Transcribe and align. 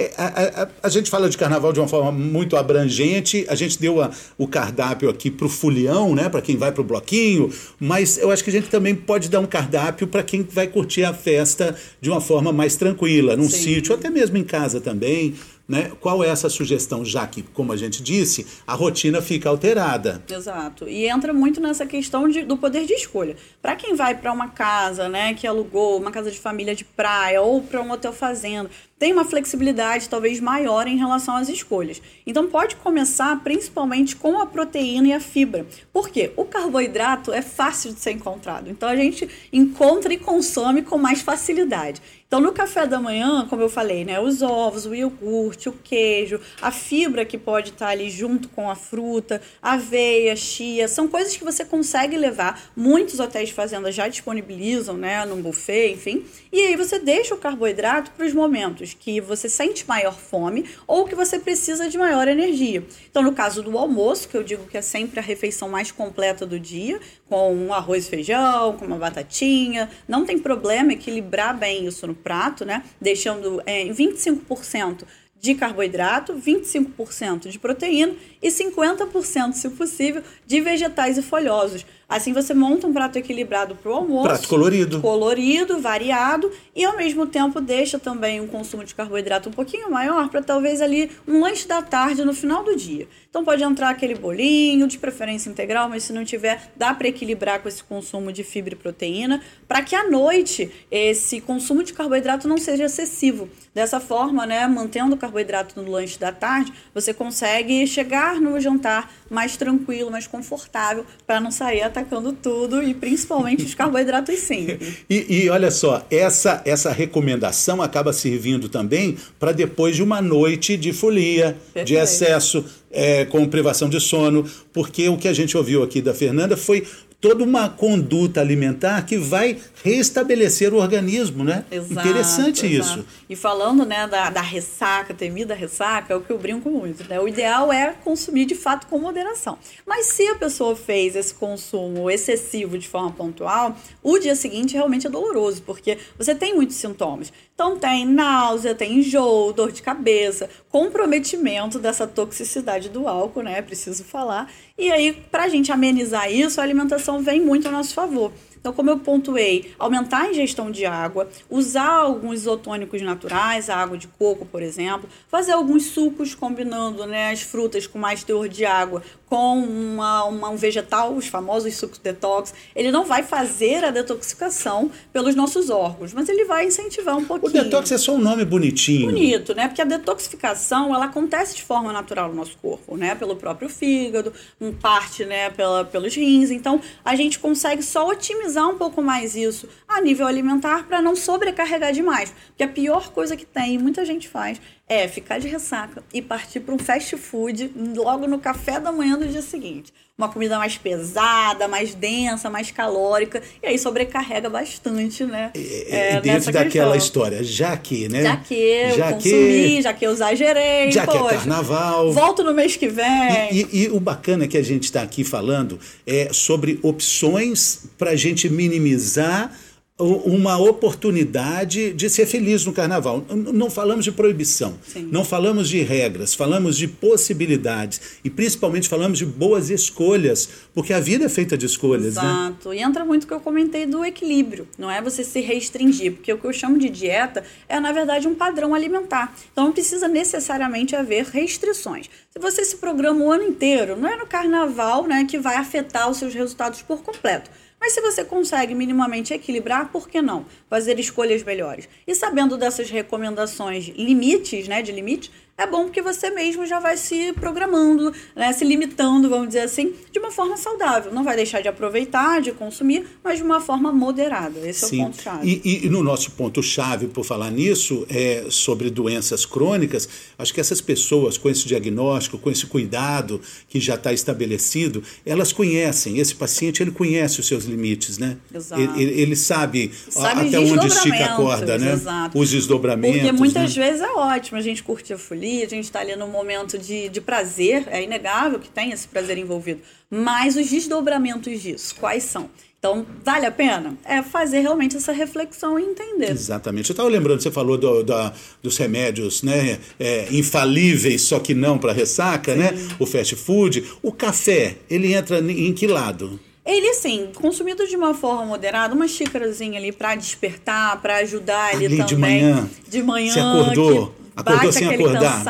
é, 0.00 0.12
a, 0.16 0.62
a, 0.62 0.68
a, 0.84 0.88
gente 0.88 1.10
fala 1.10 1.28
de 1.28 1.36
carnaval 1.36 1.72
de 1.72 1.80
uma 1.80 1.88
forma 1.88 2.10
muito 2.10 2.56
abrangente, 2.56 3.44
a 3.48 3.54
gente 3.54 3.78
deu 3.78 4.00
a, 4.00 4.10
o 4.38 4.48
cardápio 4.48 5.10
aqui 5.10 5.30
para 5.30 5.46
o 5.46 5.48
fulião, 5.48 6.14
né, 6.14 6.28
para 6.30 6.40
quem 6.40 6.56
vai 6.56 6.72
para 6.72 6.80
o 6.80 6.84
bloquinho, 6.84 7.52
mas 7.78 8.16
eu 8.16 8.30
acho 8.30 8.42
que 8.42 8.48
a 8.48 8.52
gente 8.52 8.68
também 8.68 8.94
pode 8.94 9.28
dar 9.28 9.40
um 9.40 9.46
cardápio 9.46 10.06
para 10.06 10.22
quem 10.22 10.42
vai 10.42 10.66
curtir 10.66 11.04
a 11.04 11.12
festa 11.12 11.76
de 12.00 12.08
uma 12.08 12.20
forma 12.20 12.50
mais 12.50 12.76
tranquila, 12.76 13.36
num 13.36 13.48
Sim. 13.48 13.74
sítio, 13.74 13.94
até 13.94 14.08
mesmo 14.08 14.38
em 14.38 14.44
casa 14.44 14.80
também. 14.80 15.34
Né? 15.70 15.92
Qual 16.00 16.24
é 16.24 16.28
essa 16.28 16.48
sugestão, 16.48 17.04
já 17.04 17.24
que, 17.28 17.42
como 17.42 17.72
a 17.72 17.76
gente 17.76 18.02
disse, 18.02 18.44
a 18.66 18.74
rotina 18.74 19.22
fica 19.22 19.48
alterada? 19.48 20.20
Exato. 20.28 20.88
E 20.88 21.06
entra 21.06 21.32
muito 21.32 21.60
nessa 21.60 21.86
questão 21.86 22.28
de, 22.28 22.42
do 22.42 22.56
poder 22.56 22.86
de 22.86 22.94
escolha. 22.94 23.36
Para 23.62 23.76
quem 23.76 23.94
vai 23.94 24.16
para 24.16 24.32
uma 24.32 24.48
casa 24.48 25.08
né, 25.08 25.32
que 25.32 25.46
alugou, 25.46 25.96
uma 25.96 26.10
casa 26.10 26.28
de 26.28 26.40
família 26.40 26.74
de 26.74 26.84
praia 26.84 27.40
ou 27.40 27.62
para 27.62 27.80
um 27.80 27.88
hotel 27.92 28.12
fazenda, 28.12 28.68
tem 29.00 29.14
uma 29.14 29.24
flexibilidade 29.24 30.10
talvez 30.10 30.40
maior 30.40 30.86
em 30.86 30.98
relação 30.98 31.34
às 31.34 31.48
escolhas. 31.48 32.02
Então 32.26 32.46
pode 32.48 32.76
começar 32.76 33.42
principalmente 33.42 34.14
com 34.14 34.38
a 34.38 34.44
proteína 34.44 35.08
e 35.08 35.12
a 35.14 35.18
fibra. 35.18 35.66
Por 35.90 36.10
quê? 36.10 36.32
O 36.36 36.44
carboidrato 36.44 37.32
é 37.32 37.40
fácil 37.40 37.94
de 37.94 37.98
ser 37.98 38.10
encontrado. 38.10 38.68
Então 38.68 38.86
a 38.86 38.94
gente 38.94 39.26
encontra 39.50 40.12
e 40.12 40.18
consome 40.18 40.82
com 40.82 40.98
mais 40.98 41.22
facilidade. 41.22 42.02
Então, 42.30 42.40
no 42.40 42.52
café 42.52 42.86
da 42.86 43.00
manhã, 43.00 43.44
como 43.50 43.60
eu 43.60 43.68
falei, 43.68 44.04
né, 44.04 44.20
os 44.20 44.40
ovos, 44.40 44.86
o 44.86 44.94
iogurte, 44.94 45.68
o 45.68 45.72
queijo, 45.72 46.40
a 46.62 46.70
fibra 46.70 47.24
que 47.24 47.36
pode 47.36 47.70
estar 47.70 47.88
ali 47.88 48.08
junto 48.08 48.48
com 48.50 48.70
a 48.70 48.76
fruta, 48.76 49.42
aveia, 49.60 50.36
chia, 50.36 50.86
são 50.86 51.08
coisas 51.08 51.36
que 51.36 51.42
você 51.42 51.64
consegue 51.64 52.16
levar. 52.16 52.70
Muitos 52.76 53.18
hotéis 53.18 53.48
de 53.48 53.54
fazenda 53.54 53.90
já 53.90 54.06
disponibilizam, 54.06 54.96
né, 54.96 55.24
num 55.24 55.42
buffet, 55.42 55.92
enfim. 55.92 56.24
E 56.52 56.60
aí 56.66 56.76
você 56.76 57.00
deixa 57.00 57.34
o 57.34 57.38
carboidrato 57.38 58.12
para 58.12 58.24
os 58.24 58.32
momentos 58.32 58.89
que 58.94 59.20
você 59.20 59.48
sente 59.48 59.86
maior 59.86 60.16
fome 60.16 60.64
ou 60.86 61.04
que 61.04 61.14
você 61.14 61.38
precisa 61.38 61.88
de 61.88 61.98
maior 61.98 62.28
energia. 62.28 62.84
Então, 63.10 63.22
no 63.22 63.32
caso 63.32 63.62
do 63.62 63.76
almoço, 63.78 64.28
que 64.28 64.36
eu 64.36 64.42
digo 64.42 64.66
que 64.66 64.76
é 64.76 64.82
sempre 64.82 65.18
a 65.18 65.22
refeição 65.22 65.68
mais 65.68 65.90
completa 65.90 66.46
do 66.46 66.58
dia, 66.58 67.00
com 67.28 67.54
um 67.54 67.72
arroz 67.72 68.06
e 68.06 68.10
feijão, 68.10 68.76
com 68.76 68.84
uma 68.84 68.98
batatinha, 68.98 69.90
não 70.06 70.24
tem 70.24 70.38
problema 70.38 70.92
equilibrar 70.92 71.56
bem 71.56 71.86
isso 71.86 72.06
no 72.06 72.14
prato, 72.14 72.64
né? 72.64 72.82
Deixando 73.00 73.62
é, 73.66 73.84
25% 73.86 75.04
de 75.40 75.54
carboidrato, 75.54 76.34
25% 76.34 77.48
de 77.48 77.58
proteína 77.58 78.14
e 78.42 78.48
50%, 78.48 79.54
se 79.54 79.70
possível, 79.70 80.22
de 80.46 80.60
vegetais 80.60 81.16
e 81.16 81.22
folhosos. 81.22 81.86
Assim 82.10 82.32
você 82.32 82.52
monta 82.52 82.88
um 82.88 82.92
prato 82.92 83.16
equilibrado 83.16 83.76
para 83.76 83.88
o 83.88 83.94
almoço. 83.94 84.24
Prato 84.24 84.48
colorido. 84.48 85.00
Colorido, 85.00 85.78
variado 85.78 86.50
e 86.74 86.84
ao 86.84 86.96
mesmo 86.96 87.24
tempo 87.24 87.60
deixa 87.60 88.00
também 88.00 88.40
um 88.40 88.48
consumo 88.48 88.84
de 88.84 88.96
carboidrato 88.96 89.48
um 89.48 89.52
pouquinho 89.52 89.88
maior 89.88 90.28
para 90.28 90.42
talvez 90.42 90.80
ali 90.80 91.08
um 91.28 91.40
lanche 91.40 91.68
da 91.68 91.80
tarde 91.80 92.24
no 92.24 92.34
final 92.34 92.64
do 92.64 92.74
dia. 92.74 93.06
Então 93.30 93.44
pode 93.44 93.62
entrar 93.62 93.90
aquele 93.90 94.16
bolinho, 94.16 94.88
de 94.88 94.98
preferência 94.98 95.48
integral, 95.48 95.88
mas 95.88 96.02
se 96.02 96.12
não 96.12 96.24
tiver, 96.24 96.72
dá 96.76 96.92
para 96.92 97.06
equilibrar 97.06 97.60
com 97.60 97.68
esse 97.68 97.84
consumo 97.84 98.32
de 98.32 98.42
fibra 98.42 98.74
e 98.74 98.76
proteína, 98.76 99.40
para 99.68 99.82
que 99.82 99.94
à 99.94 100.10
noite 100.10 100.68
esse 100.90 101.40
consumo 101.40 101.84
de 101.84 101.92
carboidrato 101.92 102.48
não 102.48 102.58
seja 102.58 102.86
excessivo. 102.86 103.48
Dessa 103.72 104.00
forma, 104.00 104.44
né, 104.46 104.66
mantendo 104.66 105.14
o 105.14 105.18
carboidrato 105.18 105.80
no 105.80 105.88
lanche 105.88 106.18
da 106.18 106.32
tarde, 106.32 106.72
você 106.92 107.14
consegue 107.14 107.86
chegar 107.86 108.40
no 108.40 108.58
jantar 108.58 109.12
mais 109.30 109.56
tranquilo, 109.56 110.10
mais 110.10 110.26
confortável, 110.26 111.06
para 111.24 111.38
não 111.38 111.52
sair 111.52 111.82
atacando 112.00 112.32
tudo 112.32 112.82
e 112.82 112.94
principalmente 112.94 113.64
os 113.64 113.74
carboidratos 113.74 114.38
simples. 114.38 114.98
e, 115.08 115.44
e 115.44 115.50
olha 115.50 115.70
só, 115.70 116.04
essa, 116.10 116.62
essa 116.64 116.90
recomendação 116.90 117.82
acaba 117.82 118.12
servindo 118.12 118.68
também 118.68 119.16
para 119.38 119.52
depois 119.52 119.96
de 119.96 120.02
uma 120.02 120.20
noite 120.20 120.76
de 120.76 120.92
folia, 120.92 121.56
Perfeito. 121.72 121.86
de 121.86 121.94
excesso, 121.94 122.64
é, 122.90 123.24
com 123.24 123.46
privação 123.46 123.88
de 123.88 124.00
sono, 124.00 124.44
porque 124.72 125.08
o 125.08 125.16
que 125.16 125.28
a 125.28 125.32
gente 125.32 125.56
ouviu 125.56 125.82
aqui 125.82 126.00
da 126.00 126.14
Fernanda 126.14 126.56
foi 126.56 126.84
toda 127.20 127.44
uma 127.44 127.68
conduta 127.68 128.40
alimentar 128.40 129.04
que 129.04 129.18
vai 129.18 129.58
restabelecer 129.84 130.72
o 130.72 130.78
organismo, 130.78 131.44
né? 131.44 131.64
Exato, 131.70 131.92
Interessante 131.92 132.66
exato. 132.66 133.00
isso. 133.00 133.06
E 133.28 133.36
falando 133.36 133.84
né, 133.84 134.06
da, 134.06 134.30
da 134.30 134.40
ressaca, 134.40 135.12
temida 135.12 135.54
ressaca, 135.54 136.14
é 136.14 136.16
o 136.16 136.22
que 136.22 136.30
eu 136.30 136.38
brinco 136.38 136.70
muito, 136.70 137.06
né? 137.08 137.20
O 137.20 137.28
ideal 137.28 137.70
é 137.70 137.94
consumir 138.02 138.46
de 138.46 138.54
fato 138.54 138.86
com 138.86 138.98
moderação. 138.98 139.58
Mas 139.86 140.06
se 140.06 140.26
a 140.28 140.34
pessoa 140.34 140.74
fez 140.74 141.14
esse 141.14 141.34
consumo 141.34 142.10
excessivo 142.10 142.78
de 142.78 142.88
forma 142.88 143.10
pontual, 143.10 143.76
o 144.02 144.18
dia 144.18 144.34
seguinte 144.34 144.74
realmente 144.74 145.06
é 145.06 145.10
doloroso, 145.10 145.62
porque 145.62 145.98
você 146.16 146.34
tem 146.34 146.54
muitos 146.54 146.76
sintomas. 146.76 147.30
Então 147.54 147.76
tem 147.76 148.06
náusea, 148.06 148.74
tem 148.74 149.00
enjoo, 149.00 149.52
dor 149.52 149.70
de 149.70 149.82
cabeça, 149.82 150.48
comprometimento 150.70 151.78
dessa 151.78 152.06
toxicidade 152.06 152.88
do 152.88 153.06
álcool, 153.06 153.42
né? 153.42 153.60
Preciso 153.60 154.02
falar. 154.02 154.50
E 154.80 154.90
aí, 154.90 155.12
para 155.30 155.44
a 155.44 155.48
gente 155.48 155.70
amenizar 155.70 156.32
isso, 156.32 156.58
a 156.58 156.64
alimentação 156.64 157.22
vem 157.22 157.38
muito 157.38 157.68
a 157.68 157.70
nosso 157.70 157.92
favor. 157.92 158.32
Então, 158.60 158.72
como 158.74 158.90
eu 158.90 158.98
pontuei, 158.98 159.72
aumentar 159.78 160.22
a 160.22 160.30
ingestão 160.30 160.70
de 160.70 160.84
água, 160.84 161.28
usar 161.48 161.88
alguns 161.88 162.40
isotônicos 162.40 163.00
naturais, 163.00 163.70
a 163.70 163.76
água 163.76 163.96
de 163.96 164.06
coco, 164.06 164.44
por 164.44 164.62
exemplo, 164.62 165.08
fazer 165.28 165.52
alguns 165.52 165.86
sucos 165.86 166.34
combinando 166.34 167.06
né, 167.06 167.30
as 167.30 167.40
frutas 167.40 167.86
com 167.86 167.98
mais 167.98 168.22
teor 168.22 168.48
de 168.48 168.66
água 168.66 169.02
com 169.30 169.60
uma, 169.60 170.24
uma, 170.24 170.48
um 170.50 170.56
vegetal, 170.56 171.14
os 171.14 171.28
famosos 171.28 171.76
sucos 171.76 171.98
detox. 171.98 172.52
Ele 172.74 172.90
não 172.90 173.04
vai 173.04 173.22
fazer 173.22 173.84
a 173.84 173.92
detoxicação 173.92 174.90
pelos 175.12 175.36
nossos 175.36 175.70
órgãos, 175.70 176.12
mas 176.12 176.28
ele 176.28 176.44
vai 176.44 176.66
incentivar 176.66 177.16
um 177.16 177.24
pouquinho. 177.24 177.48
O 177.48 177.64
detox 177.64 177.92
é 177.92 177.98
só 177.98 178.12
um 178.12 178.18
nome 178.18 178.44
bonitinho. 178.44 179.06
Bonito, 179.06 179.54
né? 179.54 179.68
Porque 179.68 179.80
a 179.80 179.84
detoxificação, 179.84 180.92
ela 180.92 181.04
acontece 181.04 181.54
de 181.54 181.62
forma 181.62 181.92
natural 181.92 182.28
no 182.28 182.34
nosso 182.34 182.58
corpo, 182.58 182.96
né? 182.96 183.14
Pelo 183.14 183.36
próprio 183.36 183.68
fígado, 183.68 184.32
um 184.60 184.72
parte, 184.72 185.24
né, 185.24 185.48
pela, 185.50 185.84
pelos 185.84 186.12
rins. 186.14 186.50
Então, 186.50 186.80
a 187.04 187.14
gente 187.14 187.38
consegue 187.38 187.84
só 187.84 188.08
otimizar 188.08 188.49
otimizar 188.50 188.68
um 188.68 188.76
pouco 188.76 189.00
mais 189.00 189.36
isso 189.36 189.68
a 189.88 190.00
nível 190.00 190.26
alimentar 190.26 190.86
para 190.86 191.00
não 191.00 191.14
sobrecarregar 191.14 191.92
demais. 191.92 192.32
Porque 192.48 192.64
a 192.64 192.68
pior 192.68 193.10
coisa 193.10 193.36
que 193.36 193.46
tem, 193.46 193.74
e 193.74 193.78
muita 193.78 194.04
gente 194.04 194.28
faz, 194.28 194.60
é 194.88 195.06
ficar 195.06 195.38
de 195.38 195.46
ressaca 195.46 196.02
e 196.12 196.20
partir 196.20 196.60
para 196.60 196.74
um 196.74 196.78
fast 196.78 197.16
food 197.16 197.70
logo 197.96 198.26
no 198.26 198.40
café 198.40 198.80
da 198.80 198.90
manhã 198.90 199.16
do 199.16 199.26
dia 199.26 199.40
seguinte. 199.40 199.92
Uma 200.18 200.28
comida 200.28 200.58
mais 200.58 200.76
pesada, 200.76 201.66
mais 201.66 201.94
densa, 201.94 202.50
mais 202.50 202.70
calórica, 202.70 203.42
e 203.62 203.66
aí 203.68 203.78
sobrecarrega 203.78 204.50
bastante, 204.50 205.24
né? 205.24 205.50
É, 205.54 206.16
é, 206.16 206.20
dentro 206.20 206.52
daquela 206.52 206.92
questão. 206.92 206.96
história, 206.96 207.42
já 207.42 207.74
que, 207.74 208.06
né? 208.06 208.24
Já 208.24 208.36
que 208.36 208.54
eu 208.54 208.96
já 208.98 209.12
consumi, 209.12 209.30
que, 209.30 209.82
já 209.82 209.94
que 209.94 210.06
eu 210.06 210.12
exagerei. 210.12 210.92
Já 210.92 211.06
poxa, 211.06 211.18
que 211.20 211.24
é 211.24 211.38
carnaval. 211.38 212.12
Volto 212.12 212.44
no 212.44 212.52
mês 212.52 212.76
que 212.76 212.86
vem. 212.86 213.48
E, 213.50 213.66
e, 213.72 213.84
e 213.84 213.88
o 213.88 213.98
bacana 213.98 214.46
que 214.46 214.58
a 214.58 214.62
gente 214.62 214.84
está 214.84 215.00
aqui 215.00 215.24
falando 215.24 215.78
é 216.06 216.28
sobre 216.32 216.78
opções 216.82 217.84
para 217.96 218.10
a 218.10 218.16
gente 218.16 218.39
minimizar 218.48 219.52
uma 220.00 220.56
oportunidade 220.56 221.92
de 221.92 222.08
ser 222.08 222.26
feliz 222.26 222.64
no 222.64 222.72
carnaval. 222.72 223.24
Não 223.28 223.70
falamos 223.70 224.04
de 224.04 224.12
proibição, 224.12 224.78
Sim. 224.86 225.08
não 225.12 225.24
falamos 225.24 225.68
de 225.68 225.82
regras, 225.82 226.34
falamos 226.34 226.76
de 226.76 226.88
possibilidades 226.88 228.18
e 228.24 228.30
principalmente 228.30 228.88
falamos 228.88 229.18
de 229.18 229.26
boas 229.26 229.68
escolhas, 229.68 230.48
porque 230.74 230.92
a 230.92 231.00
vida 231.00 231.26
é 231.26 231.28
feita 231.28 231.56
de 231.56 231.66
escolhas. 231.66 232.14
Né? 232.16 232.22
Exato. 232.22 232.70
Né? 232.70 232.76
E 232.76 232.82
entra 232.82 233.04
muito 233.04 233.24
o 233.24 233.26
que 233.26 233.34
eu 233.34 233.40
comentei 233.40 233.84
do 233.84 234.04
equilíbrio, 234.04 234.66
não 234.78 234.90
é 234.90 235.02
você 235.02 235.22
se 235.22 235.40
restringir, 235.40 236.12
porque 236.12 236.32
o 236.32 236.38
que 236.38 236.46
eu 236.46 236.52
chamo 236.52 236.78
de 236.78 236.88
dieta 236.88 237.44
é, 237.68 237.78
na 237.78 237.92
verdade, 237.92 238.26
um 238.26 238.34
padrão 238.34 238.74
alimentar. 238.74 239.36
Então 239.52 239.64
não 239.64 239.72
precisa 239.72 240.08
necessariamente 240.08 240.96
haver 240.96 241.26
restrições. 241.26 242.08
Se 242.30 242.38
você 242.38 242.64
se 242.64 242.76
programa 242.76 243.22
o 243.22 243.30
ano 243.30 243.44
inteiro, 243.44 243.96
não 243.96 244.08
é 244.08 244.16
no 244.16 244.26
carnaval 244.26 245.06
né, 245.06 245.26
que 245.28 245.38
vai 245.38 245.56
afetar 245.56 246.08
os 246.08 246.16
seus 246.16 246.32
resultados 246.32 246.80
por 246.80 247.02
completo. 247.02 247.50
Mas 247.80 247.94
se 247.94 248.00
você 248.02 248.22
consegue 248.22 248.74
minimamente 248.74 249.32
equilibrar, 249.32 249.90
por 249.90 250.06
que 250.06 250.20
não? 250.20 250.44
Fazer 250.68 251.00
escolhas 251.00 251.42
melhores. 251.42 251.88
E 252.06 252.14
sabendo 252.14 252.58
dessas 252.58 252.90
recomendações, 252.90 253.88
limites, 253.96 254.68
né, 254.68 254.82
de 254.82 254.92
limite, 254.92 255.32
é 255.60 255.66
bom 255.66 255.84
porque 255.84 256.00
você 256.00 256.30
mesmo 256.30 256.64
já 256.64 256.80
vai 256.80 256.96
se 256.96 257.34
programando, 257.34 258.12
né, 258.34 258.50
se 258.52 258.64
limitando, 258.64 259.28
vamos 259.28 259.48
dizer 259.48 259.60
assim, 259.60 259.92
de 260.10 260.18
uma 260.18 260.30
forma 260.30 260.56
saudável. 260.56 261.12
Não 261.12 261.22
vai 261.22 261.36
deixar 261.36 261.60
de 261.60 261.68
aproveitar, 261.68 262.40
de 262.40 262.50
consumir, 262.50 263.06
mas 263.22 263.36
de 263.38 263.44
uma 263.44 263.60
forma 263.60 263.92
moderada. 263.92 264.58
Esse 264.66 264.86
Sim. 264.86 265.00
é 265.00 265.02
o 265.02 265.06
ponto-chave. 265.06 265.60
E, 265.62 265.86
e, 265.86 265.88
no 265.90 266.02
nosso 266.02 266.30
ponto-chave, 266.30 267.08
por 267.08 267.24
falar 267.24 267.50
nisso, 267.50 268.06
é 268.08 268.46
sobre 268.48 268.88
doenças 268.88 269.44
crônicas, 269.44 270.08
acho 270.38 270.54
que 270.54 270.60
essas 270.60 270.80
pessoas 270.80 271.36
com 271.36 271.50
esse 271.50 271.68
diagnóstico, 271.68 272.38
com 272.38 272.50
esse 272.50 272.64
cuidado 272.64 273.38
que 273.68 273.78
já 273.78 273.96
está 273.96 274.14
estabelecido, 274.14 275.02
elas 275.26 275.52
conhecem, 275.52 276.18
esse 276.18 276.34
paciente 276.34 276.82
ele 276.82 276.90
conhece 276.90 277.38
os 277.38 277.46
seus 277.46 277.64
limites, 277.64 278.16
né? 278.16 278.38
Exato. 278.54 278.80
Ele, 278.80 279.20
ele 279.20 279.36
sabe, 279.36 279.92
sabe 280.08 280.48
até 280.48 280.58
onde 280.58 280.86
estica 280.86 281.26
a 281.26 281.36
corda, 281.36 281.76
né? 281.76 281.92
Exato. 281.92 282.38
Os 282.38 282.50
desdobramentos. 282.50 283.20
Porque 283.20 283.32
muitas 283.32 283.76
né? 283.76 283.84
vezes 283.84 284.00
é 284.00 284.10
ótimo 284.12 284.56
a 284.56 284.62
gente 284.62 284.82
curtir 284.82 285.12
a 285.12 285.18
folia 285.18 285.49
a 285.62 285.68
gente 285.68 285.84
está 285.84 286.00
ali 286.00 286.14
num 286.16 286.28
momento 286.28 286.78
de, 286.78 287.08
de 287.08 287.20
prazer, 287.20 287.86
é 287.90 288.02
inegável 288.02 288.58
que 288.58 288.68
tem 288.68 288.92
esse 288.92 289.06
prazer 289.06 289.36
envolvido. 289.38 289.80
Mas 290.10 290.56
os 290.56 290.68
desdobramentos 290.68 291.60
disso, 291.60 291.94
quais 291.98 292.24
são? 292.24 292.50
Então, 292.80 293.04
vale 293.22 293.44
a 293.44 293.50
pena? 293.50 293.94
É 294.06 294.22
fazer 294.22 294.60
realmente 294.60 294.96
essa 294.96 295.12
reflexão 295.12 295.78
e 295.78 295.82
entender. 295.82 296.30
Exatamente. 296.30 296.88
Eu 296.88 296.94
estava 296.94 297.10
lembrando, 297.10 297.42
você 297.42 297.50
falou 297.50 297.76
do, 297.76 298.02
do, 298.02 298.32
dos 298.62 298.78
remédios 298.78 299.42
né, 299.42 299.78
é, 299.98 300.26
infalíveis, 300.30 301.20
só 301.20 301.38
que 301.38 301.54
não 301.54 301.76
para 301.76 301.92
ressaca, 301.92 302.54
né? 302.54 302.70
Sim. 302.74 302.86
né? 302.86 302.96
O 302.98 303.04
fast 303.04 303.36
food. 303.36 303.84
O 304.02 304.10
café, 304.10 304.78
ele 304.88 305.12
entra 305.12 305.40
em 305.40 305.74
que 305.74 305.86
lado? 305.86 306.40
Ele, 306.64 306.88
assim, 306.88 307.28
consumido 307.34 307.86
de 307.86 307.96
uma 307.96 308.14
forma 308.14 308.46
moderada, 308.46 308.94
uma 308.94 309.08
xícarazinha 309.08 309.78
ali 309.78 309.92
para 309.92 310.14
despertar, 310.14 311.02
para 311.02 311.16
ajudar 311.16 311.74
ali, 311.74 311.84
ali 311.84 311.96
também. 311.98 312.06
De 312.06 312.16
manhã. 312.16 312.70
De 312.88 313.02
manhã. 313.02 313.32
Você 313.32 313.40
acordou. 313.40 314.19
Acordou 314.40 314.62
bate 314.64 314.72
sem 314.72 314.88
aquele 314.88 315.02
acordar. 315.16 315.44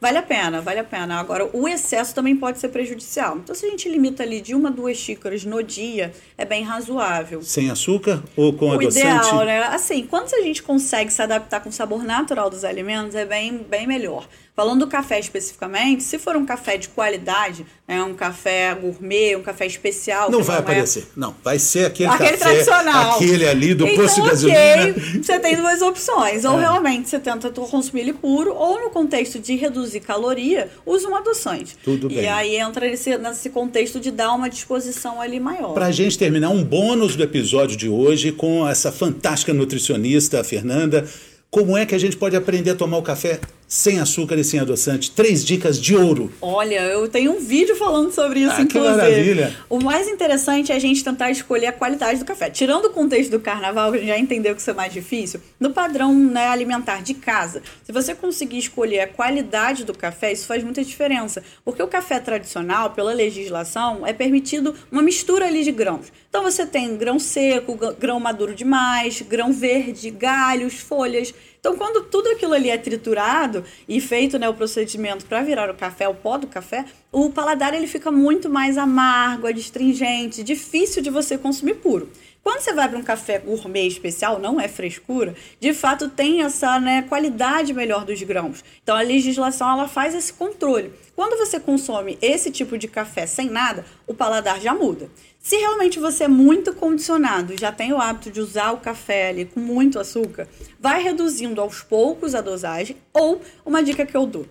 Vale 0.00 0.18
a 0.18 0.22
pena, 0.22 0.60
vale 0.60 0.80
a 0.80 0.84
pena. 0.84 1.18
Agora, 1.18 1.48
o 1.52 1.68
excesso 1.68 2.14
também 2.14 2.36
pode 2.36 2.58
ser 2.58 2.68
prejudicial. 2.68 3.36
Então, 3.36 3.54
se 3.54 3.66
a 3.66 3.70
gente 3.70 3.88
limita 3.88 4.22
ali 4.22 4.40
de 4.40 4.54
uma, 4.54 4.70
duas 4.70 4.96
xícaras 4.96 5.44
no 5.44 5.62
dia, 5.62 6.12
é 6.36 6.44
bem 6.44 6.62
razoável. 6.62 7.42
Sem 7.42 7.70
açúcar 7.70 8.22
ou 8.36 8.52
com 8.52 8.68
o 8.68 8.72
adoçante? 8.72 9.04
O 9.04 9.08
ideal, 9.08 9.44
né? 9.44 9.62
Assim, 9.64 10.06
quando 10.06 10.32
a 10.34 10.42
gente 10.42 10.62
consegue 10.62 11.12
se 11.12 11.22
adaptar 11.22 11.60
com 11.60 11.68
o 11.68 11.72
sabor 11.72 12.02
natural 12.02 12.50
dos 12.50 12.64
alimentos, 12.64 13.14
é 13.14 13.24
bem, 13.24 13.58
bem 13.58 13.86
melhor. 13.86 14.26
Falando 14.56 14.80
do 14.80 14.86
café 14.86 15.20
especificamente, 15.20 16.02
se 16.02 16.18
for 16.18 16.34
um 16.34 16.46
café 16.46 16.78
de 16.78 16.88
qualidade, 16.88 17.66
né, 17.86 18.02
um 18.02 18.14
café 18.14 18.74
gourmet, 18.74 19.36
um 19.36 19.42
café 19.42 19.66
especial. 19.66 20.30
Não 20.30 20.42
vai 20.42 20.56
não 20.56 20.62
é 20.62 20.64
aparecer. 20.64 21.02
É... 21.02 21.06
Não, 21.14 21.34
vai 21.44 21.58
ser 21.58 21.84
aquele, 21.84 22.08
aquele 22.08 22.38
café, 22.38 22.44
tradicional. 22.44 23.16
aquele 23.16 23.46
ali 23.46 23.74
do 23.74 23.86
então, 23.86 24.02
posto 24.02 24.22
de 24.22 24.28
gasolina. 24.28 24.90
Okay, 24.92 25.22
você 25.22 25.38
tem 25.40 25.56
duas 25.56 25.82
opções. 25.82 26.46
Ou 26.46 26.58
é. 26.58 26.62
realmente 26.62 27.06
você 27.06 27.18
tenta 27.18 27.50
consumir 27.50 28.00
ele 28.00 28.14
puro, 28.14 28.54
ou 28.54 28.80
no 28.80 28.88
contexto 28.88 29.35
de 29.38 29.56
reduzir 29.56 30.00
caloria, 30.00 30.68
usa 30.84 31.08
um 31.08 31.14
adoçante. 31.14 31.76
Tudo 31.82 32.08
bem. 32.08 32.18
E 32.18 32.26
aí 32.26 32.56
entra 32.56 32.88
nesse, 32.88 33.16
nesse 33.18 33.50
contexto 33.50 33.98
de 34.00 34.10
dar 34.10 34.32
uma 34.32 34.48
disposição 34.48 35.20
ali 35.20 35.40
maior. 35.40 35.74
Para 35.74 35.86
a 35.86 35.92
gente 35.92 36.18
terminar, 36.18 36.50
um 36.50 36.62
bônus 36.62 37.16
do 37.16 37.22
episódio 37.22 37.76
de 37.76 37.88
hoje 37.88 38.32
com 38.32 38.66
essa 38.66 38.90
fantástica 38.92 39.52
nutricionista, 39.52 40.40
a 40.40 40.44
Fernanda. 40.44 41.06
Como 41.50 41.76
é 41.76 41.86
que 41.86 41.94
a 41.94 41.98
gente 41.98 42.16
pode 42.16 42.36
aprender 42.36 42.70
a 42.70 42.74
tomar 42.74 42.98
o 42.98 43.02
café 43.02 43.40
sem 43.68 43.98
açúcar 43.98 44.36
e 44.36 44.44
sem 44.44 44.60
adoçante. 44.60 45.10
Três 45.10 45.44
dicas 45.44 45.80
de 45.80 45.96
ouro. 45.96 46.32
Olha, 46.40 46.80
eu 46.82 47.08
tenho 47.08 47.32
um 47.32 47.40
vídeo 47.40 47.74
falando 47.76 48.12
sobre 48.12 48.40
isso, 48.40 48.54
ah, 48.56 48.62
inclusive. 48.62 48.94
Que 48.94 48.98
maravilha. 48.98 49.56
O 49.68 49.82
mais 49.82 50.08
interessante 50.08 50.72
é 50.72 50.76
a 50.76 50.78
gente 50.78 51.02
tentar 51.02 51.30
escolher 51.30 51.66
a 51.66 51.72
qualidade 51.72 52.18
do 52.20 52.24
café. 52.24 52.48
Tirando 52.48 52.86
o 52.86 52.90
contexto 52.90 53.30
do 53.30 53.40
carnaval, 53.40 53.90
que 53.90 53.98
a 53.98 54.00
gente 54.00 54.08
já 54.08 54.18
entendeu 54.18 54.54
que 54.54 54.60
isso 54.60 54.70
é 54.70 54.74
mais 54.74 54.92
difícil, 54.92 55.40
no 55.58 55.70
padrão 55.70 56.14
né, 56.14 56.48
alimentar 56.48 57.02
de 57.02 57.14
casa, 57.14 57.62
se 57.82 57.92
você 57.92 58.14
conseguir 58.14 58.58
escolher 58.58 59.00
a 59.00 59.08
qualidade 59.08 59.84
do 59.84 59.94
café, 59.94 60.32
isso 60.32 60.46
faz 60.46 60.62
muita 60.62 60.84
diferença. 60.84 61.42
Porque 61.64 61.82
o 61.82 61.88
café 61.88 62.20
tradicional, 62.20 62.90
pela 62.90 63.12
legislação, 63.12 64.06
é 64.06 64.12
permitido 64.12 64.74
uma 64.90 65.02
mistura 65.02 65.46
ali 65.46 65.64
de 65.64 65.72
grãos. 65.72 66.12
Então 66.28 66.42
você 66.42 66.66
tem 66.66 66.96
grão 66.96 67.18
seco, 67.18 67.76
grão 67.98 68.20
maduro 68.20 68.54
demais, 68.54 69.22
grão 69.22 69.52
verde, 69.52 70.10
galhos, 70.10 70.74
folhas. 70.74 71.32
Então, 71.58 71.76
quando 71.76 72.04
tudo 72.04 72.28
aquilo 72.28 72.52
ali 72.52 72.70
é 72.70 72.78
triturado 72.78 73.55
e 73.88 74.00
feito 74.00 74.38
né, 74.38 74.48
o 74.48 74.54
procedimento 74.54 75.26
para 75.26 75.42
virar 75.42 75.70
o 75.70 75.74
café, 75.74 76.08
o 76.08 76.14
pó 76.14 76.36
do 76.36 76.46
café, 76.46 76.84
o 77.12 77.30
paladar 77.30 77.74
ele 77.74 77.86
fica 77.86 78.10
muito 78.10 78.48
mais 78.48 78.76
amargo, 78.78 79.46
adstringente, 79.46 80.42
difícil 80.42 81.02
de 81.02 81.10
você 81.10 81.38
consumir 81.38 81.74
puro. 81.74 82.10
Quando 82.46 82.60
você 82.60 82.72
vai 82.72 82.88
para 82.88 82.96
um 82.96 83.02
café 83.02 83.40
gourmet 83.40 83.88
especial, 83.88 84.38
não 84.38 84.60
é 84.60 84.68
frescura, 84.68 85.34
de 85.58 85.74
fato 85.74 86.08
tem 86.08 86.42
essa 86.42 86.78
né, 86.78 87.02
qualidade 87.02 87.74
melhor 87.74 88.04
dos 88.04 88.22
grãos. 88.22 88.62
Então 88.84 88.94
a 88.94 89.00
legislação 89.00 89.68
ela 89.68 89.88
faz 89.88 90.14
esse 90.14 90.32
controle. 90.32 90.92
Quando 91.16 91.36
você 91.36 91.58
consome 91.58 92.16
esse 92.22 92.52
tipo 92.52 92.78
de 92.78 92.86
café 92.86 93.26
sem 93.26 93.50
nada, 93.50 93.84
o 94.06 94.14
paladar 94.14 94.60
já 94.60 94.72
muda. 94.72 95.10
Se 95.40 95.56
realmente 95.56 95.98
você 95.98 96.22
é 96.22 96.28
muito 96.28 96.72
condicionado, 96.72 97.58
já 97.58 97.72
tem 97.72 97.92
o 97.92 98.00
hábito 98.00 98.30
de 98.30 98.40
usar 98.40 98.70
o 98.70 98.78
café 98.78 99.30
ali 99.30 99.46
com 99.46 99.58
muito 99.58 99.98
açúcar, 99.98 100.46
vai 100.78 101.02
reduzindo 101.02 101.60
aos 101.60 101.82
poucos 101.82 102.32
a 102.32 102.40
dosagem. 102.40 102.96
Ou 103.12 103.42
uma 103.64 103.82
dica 103.82 104.06
que 104.06 104.16
eu 104.16 104.24
dou: 104.24 104.46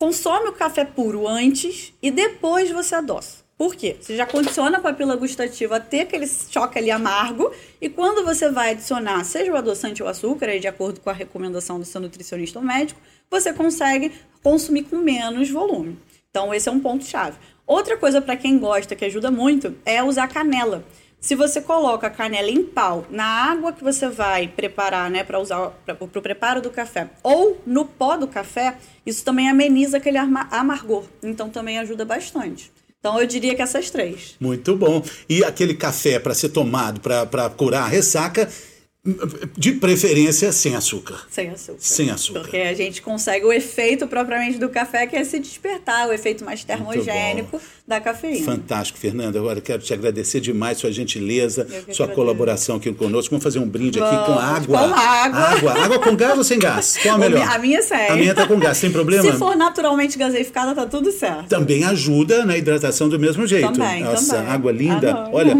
consome 0.00 0.48
o 0.48 0.54
café 0.54 0.86
puro 0.86 1.28
antes 1.28 1.92
e 2.00 2.10
depois 2.10 2.70
você 2.70 2.94
adoça. 2.94 3.45
Por 3.58 3.74
quê? 3.74 3.96
Você 3.98 4.14
já 4.14 4.26
condiciona 4.26 4.76
a 4.76 4.80
papila 4.82 5.16
gustativa 5.16 5.76
a 5.76 5.80
ter 5.80 6.00
aquele 6.00 6.26
choque 6.26 6.78
ali 6.78 6.90
amargo 6.90 7.50
e 7.80 7.88
quando 7.88 8.22
você 8.22 8.50
vai 8.50 8.72
adicionar, 8.72 9.24
seja 9.24 9.50
o 9.50 9.56
adoçante 9.56 10.02
ou 10.02 10.08
o 10.08 10.10
açúcar, 10.10 10.50
aí 10.50 10.60
de 10.60 10.68
acordo 10.68 11.00
com 11.00 11.08
a 11.08 11.12
recomendação 11.14 11.78
do 11.78 11.84
seu 11.86 12.00
nutricionista 12.00 12.58
ou 12.58 12.64
médico, 12.64 13.00
você 13.30 13.54
consegue 13.54 14.12
consumir 14.42 14.82
com 14.84 14.96
menos 14.96 15.48
volume. 15.50 15.98
Então, 16.30 16.52
esse 16.52 16.68
é 16.68 16.72
um 16.72 16.80
ponto 16.80 17.04
chave. 17.04 17.38
Outra 17.66 17.96
coisa 17.96 18.20
para 18.20 18.36
quem 18.36 18.58
gosta, 18.58 18.94
que 18.94 19.06
ajuda 19.06 19.30
muito, 19.30 19.74
é 19.86 20.02
usar 20.02 20.28
canela. 20.28 20.84
Se 21.18 21.34
você 21.34 21.62
coloca 21.62 22.06
a 22.06 22.10
canela 22.10 22.50
em 22.50 22.62
pau 22.62 23.06
na 23.10 23.24
água 23.24 23.72
que 23.72 23.82
você 23.82 24.06
vai 24.06 24.46
preparar, 24.46 25.10
né, 25.10 25.24
para 25.24 25.40
usar 25.40 25.70
para 25.86 25.96
o 25.98 26.22
preparo 26.22 26.60
do 26.60 26.70
café, 26.70 27.08
ou 27.22 27.58
no 27.66 27.86
pó 27.86 28.18
do 28.18 28.28
café, 28.28 28.76
isso 29.04 29.24
também 29.24 29.48
ameniza 29.48 29.96
aquele 29.96 30.18
amargor. 30.18 31.04
Então 31.22 31.48
também 31.48 31.78
ajuda 31.78 32.04
bastante. 32.04 32.70
Então 33.06 33.20
eu 33.20 33.26
diria 33.28 33.54
que 33.54 33.62
essas 33.62 33.88
três. 33.88 34.34
Muito 34.40 34.74
bom. 34.74 35.00
E 35.28 35.44
aquele 35.44 35.74
café 35.74 36.18
para 36.18 36.34
ser 36.34 36.48
tomado 36.48 37.00
para 37.00 37.48
curar 37.50 37.84
a 37.84 37.86
ressaca, 37.86 38.48
de 39.56 39.72
preferência 39.72 40.52
sem 40.52 40.74
açúcar. 40.74 41.26
Sem 41.30 41.50
açúcar. 41.50 41.78
Sem 41.78 42.10
açúcar. 42.10 42.40
Porque 42.40 42.56
a 42.56 42.74
gente 42.74 43.00
consegue 43.00 43.44
o 43.44 43.52
efeito 43.52 44.06
propriamente 44.06 44.58
do 44.58 44.68
café, 44.68 45.06
que 45.06 45.16
é 45.16 45.24
se 45.24 45.38
despertar, 45.38 46.08
o 46.08 46.12
efeito 46.12 46.44
mais 46.44 46.64
termogênico 46.64 47.60
da 47.86 48.00
cafeína. 48.00 48.44
Fantástico, 48.44 48.98
Fernanda. 48.98 49.38
Agora 49.38 49.60
quero 49.60 49.80
te 49.82 49.94
agradecer 49.94 50.40
demais 50.40 50.78
sua 50.78 50.90
gentileza, 50.90 51.66
sua 51.92 52.08
colaboração 52.08 52.76
aqui 52.76 52.92
conosco. 52.92 53.30
Vamos 53.30 53.44
fazer 53.44 53.60
um 53.60 53.68
brinde 53.68 53.98
Vamos. 53.98 54.14
aqui 54.14 54.26
com 54.26 54.38
água. 54.38 54.78
Com 54.78 54.94
água. 54.94 55.40
Água. 55.40 55.84
Água 55.84 55.98
com 56.00 56.16
gás 56.16 56.36
ou 56.36 56.44
sem 56.44 56.58
gás? 56.58 56.98
Qual 57.00 57.14
a 57.14 57.18
melhor? 57.18 57.48
A 57.48 57.58
minha 57.58 57.78
é 57.78 58.10
A 58.10 58.16
minha 58.16 58.34
tá 58.34 58.46
com 58.46 58.58
gás, 58.58 58.78
sem 58.78 58.90
problema? 58.90 59.22
Se 59.30 59.38
for 59.38 59.56
naturalmente 59.56 60.18
gaseificada, 60.18 60.74
tá 60.74 60.86
tudo 60.86 61.12
certo. 61.12 61.48
Também 61.48 61.84
ajuda 61.84 62.44
na 62.44 62.56
hidratação 62.56 63.08
do 63.08 63.18
mesmo 63.18 63.46
jeito. 63.46 63.72
Também, 63.72 64.02
Nossa, 64.02 64.36
também. 64.36 64.52
água 64.52 64.72
linda. 64.72 65.10
Adoro. 65.10 65.36
Olha, 65.36 65.54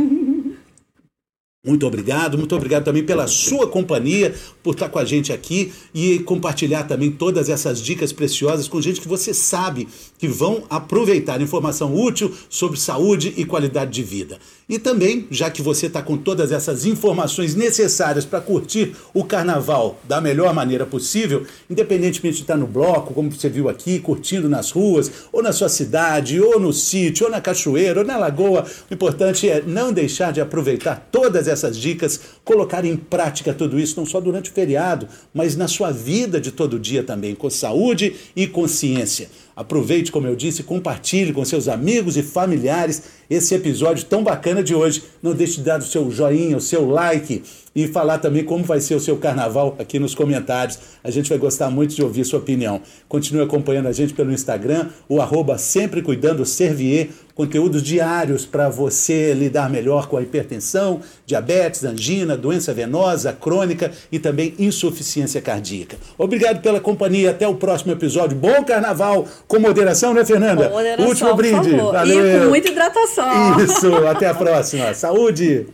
muito 1.67 1.85
obrigado, 1.85 2.39
muito 2.39 2.55
obrigado 2.55 2.85
também 2.85 3.03
pela 3.03 3.27
sua 3.27 3.67
companhia, 3.67 4.33
por 4.63 4.75
estar 4.75 4.89
com 4.89 5.01
a 5.01 5.05
gente 5.05 5.33
aqui 5.33 5.73
e 5.93 6.21
compartilhar 6.21 6.85
também 6.85 7.11
todas 7.11 7.49
essas 7.49 7.83
dicas 7.83 8.13
preciosas 8.13 8.69
com 8.69 8.81
gente 8.81 9.01
que 9.01 9.09
você 9.09 9.35
sabe 9.35 9.89
que 10.17 10.29
vão 10.29 10.63
aproveitar 10.71 11.41
informação 11.43 11.93
útil 11.93 12.33
sobre 12.49 12.79
saúde 12.79 13.35
e 13.37 13.45
qualidade 13.45 13.91
de 13.91 14.03
vida. 14.05 14.39
E 14.69 14.81
também, 14.81 15.29
já 15.31 15.49
que 15.49 15.63
você 15.63 15.87
está 15.87 16.03
com 16.03 16.17
todas 16.17 16.51
essas 16.51 16.85
informações 16.85 17.55
necessárias 17.55 18.25
para 18.25 18.41
curtir 18.41 18.97
o 19.15 19.23
carnaval 19.23 20.01
da 20.03 20.21
melhor 20.21 20.53
maneira 20.53 20.85
possível, 20.85 21.47
independentemente 21.71 22.39
de 22.39 22.43
estar 22.43 22.57
no 22.57 22.67
bloco, 22.67 23.15
como 23.15 23.31
você 23.31 23.49
viu 23.49 23.69
aqui, 23.69 24.01
curtindo 24.01 24.49
nas 24.49 24.73
ruas, 24.73 25.09
ou 25.33 25.41
na 25.41 25.53
sua 25.53 25.69
cidade, 25.69 26.41
ou 26.41 26.59
no 26.59 26.73
sítio, 26.73 27.27
ou 27.27 27.31
na 27.31 27.41
cachoeira, 27.41 28.01
ou 28.01 28.07
na 28.07 28.17
lagoa, 28.17 28.67
o 28.91 28.93
importante 28.93 29.49
é 29.49 29.63
não 29.65 29.93
deixar 29.93 30.33
de 30.33 30.41
aproveitar 30.41 31.09
todas 31.13 31.47
essas 31.47 31.79
dicas, 31.79 32.19
colocar 32.45 32.85
em 32.85 32.97
prática 32.97 33.55
tudo 33.55 33.79
isso, 33.79 33.97
não 33.97 34.05
só 34.05 34.21
durante 34.21 34.51
o 34.51 34.53
feriado, 34.53 35.07
mas 35.33 35.55
na 35.55 35.69
sua 35.69 35.93
vida 35.93 36.41
de 36.41 36.51
todo 36.51 36.77
dia 36.77 37.05
também, 37.05 37.37
com 37.37 37.49
saúde 37.49 38.17
e 38.35 38.49
consciência. 38.49 39.29
Aproveite, 39.57 40.13
como 40.13 40.27
eu 40.27 40.37
disse, 40.37 40.63
compartilhe 40.63 41.33
com 41.33 41.43
seus 41.43 41.67
amigos 41.67 42.19
e 42.19 42.23
familiares 42.23 43.05
esse 43.31 43.55
episódio 43.55 44.05
tão 44.05 44.23
bacana 44.23 44.63
de 44.63 44.75
hoje. 44.75 45.03
Não 45.23 45.33
deixe 45.33 45.57
de 45.57 45.63
dar 45.63 45.79
o 45.79 45.83
seu 45.83 46.11
joinha, 46.11 46.59
o 46.59 46.61
seu 46.61 46.87
like 46.87 47.43
e 47.75 47.87
falar 47.89 48.19
também 48.19 48.45
como 48.45 48.65
vai 48.65 48.81
ser 48.81 48.95
o 48.95 49.01
seu 49.01 49.17
carnaval 49.17 49.75
aqui 49.79 49.99
nos 49.99 50.15
comentários. 50.15 50.79
A 51.03 51.11
gente 51.11 51.31
vai 51.31 51.39
gostar 51.39 51.71
muito 51.71 51.95
de 51.95 52.03
ouvir 52.03 52.27
sua 52.27 52.39
opinião. 52.39 52.83
Continue 53.09 53.45
acompanhando 53.45 53.89
a 53.89 53.93
gente 53.93 54.13
pelo 54.13 54.31
Instagram, 54.31 54.89
o 55.09 55.23
arroba 55.23 55.57
sempre 55.57 56.03
cuidando 56.03 56.45
Servier, 56.45 57.09
conteúdos 57.37 57.83
diários 57.83 58.47
para 58.47 58.69
você 58.71 59.35
lidar 59.35 59.69
melhor 59.69 60.09
com 60.09 60.17
a 60.17 60.23
hipertensão, 60.23 61.01
diabetes, 61.27 61.85
angina, 61.85 62.37
doença 62.37 62.73
venosa, 62.73 63.33
crônica 63.33 63.93
e 64.11 64.19
também 64.19 64.55
insuficiência 64.59 65.41
cardíaca. 65.43 65.99
Obrigado 66.17 66.63
pela 66.63 66.81
companhia, 66.81 67.31
até 67.31 67.47
o 67.47 67.55
próximo 67.55 67.93
episódio. 67.93 68.37
Bom 68.37 68.65
carnaval, 68.65 69.29
com 69.47 69.59
moderação, 69.59 70.15
né, 70.15 70.25
Fernanda? 70.25 70.69
Com 70.69 70.77
moderação, 70.77 71.09
Último 71.09 71.35
brinde. 71.35 71.77
Valeu. 71.77 72.27
E 72.27 72.41
com 72.41 72.49
muita 72.49 72.69
hidratação. 72.71 73.61
Isso, 73.61 73.95
até 74.07 74.29
a 74.29 74.35
próxima. 74.35 74.93
Saúde! 74.97 75.67